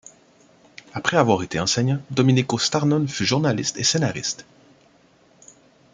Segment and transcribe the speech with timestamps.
[0.95, 4.47] Après avoir été enseignant, Domenico Starnone fut journaliste et scénariste.